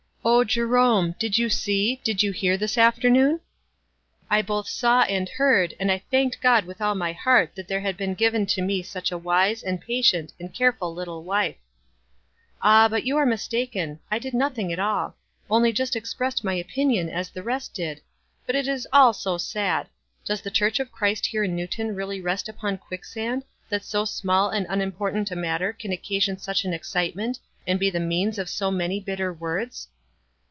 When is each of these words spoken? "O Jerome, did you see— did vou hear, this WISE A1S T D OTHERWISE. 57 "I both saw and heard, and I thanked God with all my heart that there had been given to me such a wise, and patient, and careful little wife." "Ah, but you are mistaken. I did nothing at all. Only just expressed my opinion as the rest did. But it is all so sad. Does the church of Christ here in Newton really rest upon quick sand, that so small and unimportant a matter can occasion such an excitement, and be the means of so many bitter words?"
"O 0.23 0.43
Jerome, 0.43 1.15
did 1.17 1.39
you 1.39 1.49
see— 1.49 1.95
did 2.03 2.21
vou 2.21 2.31
hear, 2.31 2.55
this 2.55 2.77
WISE 2.77 2.83
A1S 2.91 2.95
T 2.97 3.01
D 3.01 3.07
OTHERWISE. 3.07 3.41
57 3.41 3.41
"I 4.29 4.41
both 4.43 4.67
saw 4.67 5.01
and 5.01 5.27
heard, 5.27 5.73
and 5.79 5.91
I 5.91 5.97
thanked 6.11 6.41
God 6.41 6.65
with 6.65 6.79
all 6.79 6.93
my 6.93 7.11
heart 7.11 7.55
that 7.55 7.67
there 7.67 7.79
had 7.79 7.97
been 7.97 8.13
given 8.13 8.45
to 8.47 8.61
me 8.61 8.83
such 8.83 9.11
a 9.11 9.17
wise, 9.17 9.63
and 9.63 9.81
patient, 9.81 10.31
and 10.39 10.53
careful 10.53 10.93
little 10.93 11.23
wife." 11.23 11.55
"Ah, 12.61 12.87
but 12.87 13.03
you 13.03 13.17
are 13.17 13.25
mistaken. 13.25 13.99
I 14.11 14.19
did 14.19 14.35
nothing 14.35 14.71
at 14.71 14.77
all. 14.77 15.15
Only 15.49 15.73
just 15.73 15.95
expressed 15.95 16.43
my 16.43 16.53
opinion 16.53 17.09
as 17.09 17.31
the 17.31 17.41
rest 17.43 17.73
did. 17.73 18.01
But 18.45 18.55
it 18.55 18.67
is 18.67 18.87
all 18.93 19.13
so 19.13 19.39
sad. 19.39 19.87
Does 20.23 20.41
the 20.41 20.51
church 20.51 20.79
of 20.79 20.91
Christ 20.91 21.25
here 21.25 21.45
in 21.45 21.55
Newton 21.55 21.95
really 21.95 22.21
rest 22.21 22.47
upon 22.47 22.77
quick 22.77 23.05
sand, 23.05 23.43
that 23.69 23.83
so 23.83 24.05
small 24.05 24.49
and 24.49 24.67
unimportant 24.69 25.31
a 25.31 25.35
matter 25.35 25.73
can 25.73 25.91
occasion 25.91 26.37
such 26.37 26.63
an 26.63 26.73
excitement, 26.73 27.39
and 27.65 27.79
be 27.79 27.89
the 27.89 27.99
means 27.99 28.37
of 28.37 28.49
so 28.49 28.69
many 28.69 28.99
bitter 28.99 29.33
words?" 29.33 29.87